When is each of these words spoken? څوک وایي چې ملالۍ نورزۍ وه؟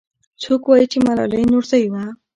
څوک 0.41 0.61
وایي 0.69 0.85
چې 0.91 0.97
ملالۍ 1.05 1.43
نورزۍ 1.53 1.85
وه؟ 1.91 2.03